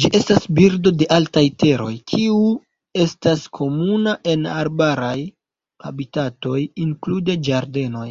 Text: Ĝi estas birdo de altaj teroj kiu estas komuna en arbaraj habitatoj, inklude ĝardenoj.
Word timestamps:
Ĝi 0.00 0.08
estas 0.16 0.44
birdo 0.56 0.90
de 0.98 1.06
altaj 1.14 1.42
teroj 1.62 1.94
kiu 2.12 2.36
estas 3.04 3.42
komuna 3.58 4.12
en 4.34 4.44
arbaraj 4.60 5.16
habitatoj, 5.88 6.60
inklude 6.86 7.36
ĝardenoj. 7.50 8.06